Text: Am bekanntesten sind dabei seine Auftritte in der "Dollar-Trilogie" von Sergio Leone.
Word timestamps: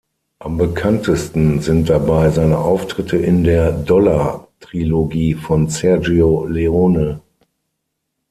Am 0.39 0.57
bekanntesten 0.57 1.59
sind 1.61 1.87
dabei 1.91 2.31
seine 2.31 2.57
Auftritte 2.57 3.17
in 3.17 3.43
der 3.43 3.71
"Dollar-Trilogie" 3.71 5.35
von 5.35 5.69
Sergio 5.69 6.45
Leone. 6.47 7.21